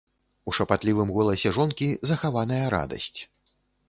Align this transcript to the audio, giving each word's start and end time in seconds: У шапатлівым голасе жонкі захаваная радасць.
У 0.51 0.51
шапатлівым 0.57 1.11
голасе 1.17 1.51
жонкі 1.57 1.89
захаваная 2.13 2.63
радасць. 2.77 3.19